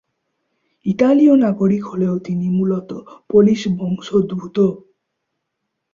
[0.85, 2.89] ইতালীয় নাগরিক হলেও তিনি মূলত
[3.29, 4.57] পোলিশ বংশোদ্ভূত।